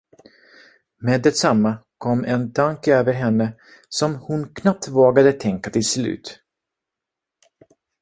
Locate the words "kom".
1.97-2.25